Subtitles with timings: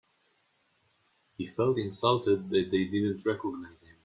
[1.37, 3.97] He felt insulted that they didn't recognise him.